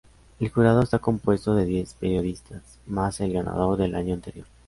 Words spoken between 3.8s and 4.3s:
año